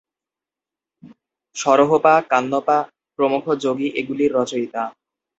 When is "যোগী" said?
3.63-3.87